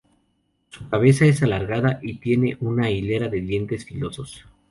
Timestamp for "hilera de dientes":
2.89-3.85